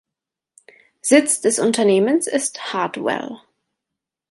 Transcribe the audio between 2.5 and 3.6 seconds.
Hartwell.